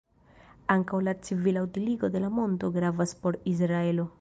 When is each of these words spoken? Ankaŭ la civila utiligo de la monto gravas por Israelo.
Ankaŭ 0.75 1.01
la 1.07 1.13
civila 1.27 1.63
utiligo 1.67 2.11
de 2.17 2.25
la 2.27 2.33
monto 2.39 2.73
gravas 2.79 3.15
por 3.25 3.39
Israelo. 3.53 4.09